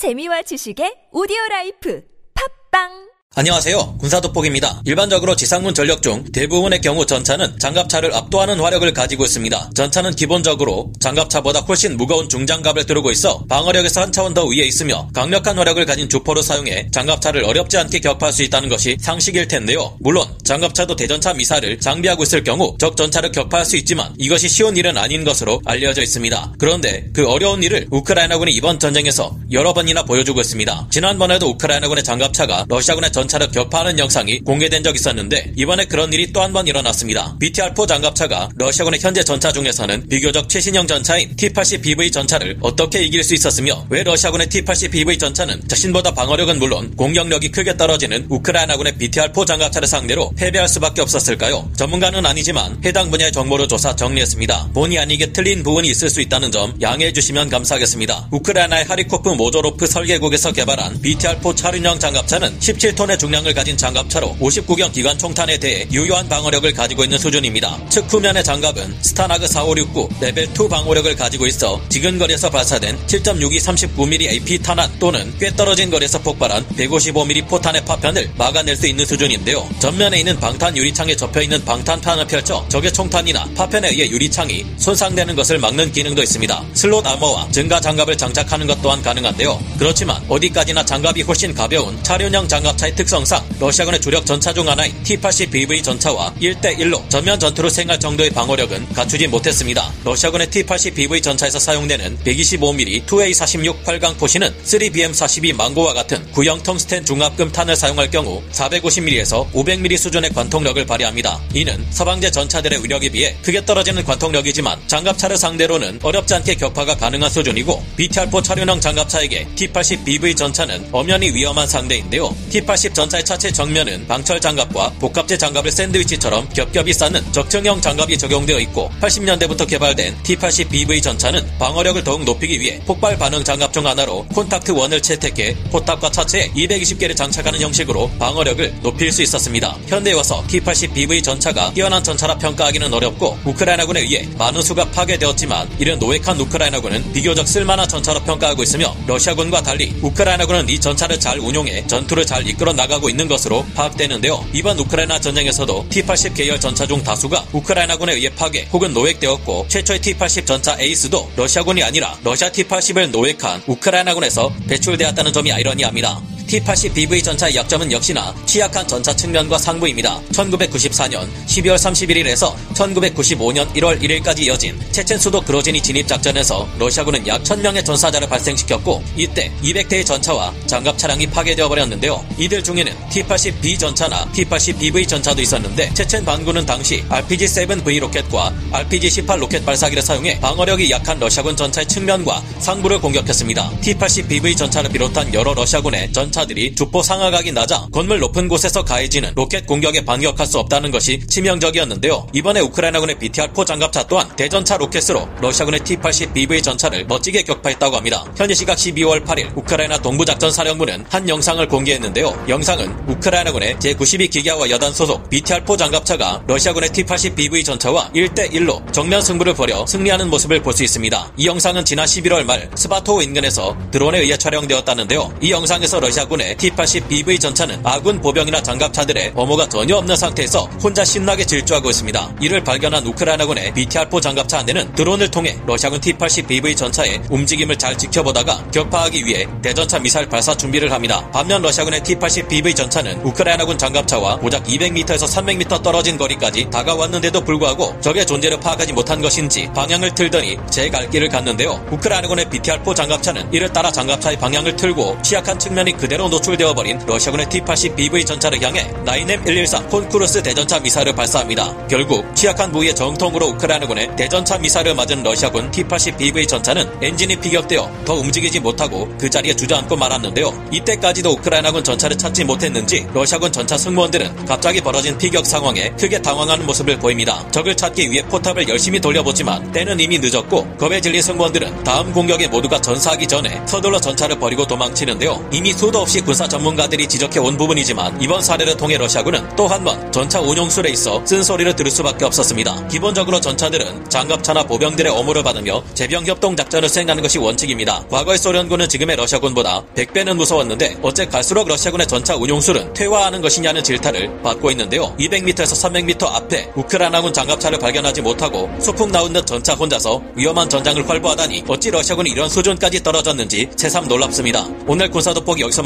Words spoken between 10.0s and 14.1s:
기본적으로 장갑차보다 훨씬 무거운 중장갑을 두르고 있어 방어력에서 한